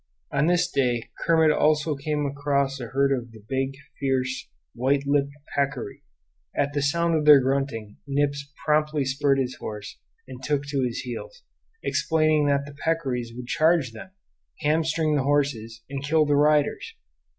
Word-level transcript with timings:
On 0.31 0.47
this 0.47 0.67
day 0.67 1.11
Kermit 1.27 1.51
also 1.51 1.95
came 1.95 2.25
across 2.25 2.79
a 2.79 2.87
herd 2.87 3.11
of 3.11 3.29
the 3.29 3.43
big, 3.47 3.75
fierce 3.99 4.49
white 4.73 5.05
lipped 5.05 5.29
peccary; 5.55 6.01
at 6.57 6.73
the 6.73 6.81
sound 6.81 7.13
of 7.13 7.25
their 7.25 7.39
grunting 7.39 7.97
Nips 8.07 8.51
promptly 8.65 9.05
spurred 9.05 9.37
his 9.37 9.57
horse 9.57 9.99
and 10.27 10.41
took 10.43 10.65
to 10.69 10.81
his 10.83 11.01
heels, 11.01 11.43
explaining 11.83 12.47
that 12.47 12.65
the 12.65 12.73
peccaries 12.83 13.31
would 13.35 13.45
charge 13.45 13.91
them, 13.91 14.09
hamstring 14.61 15.13
the 15.15 15.21
horses, 15.21 15.83
and 15.87 16.01
kill 16.03 16.25
the 16.25 16.35
riders. 16.35 16.95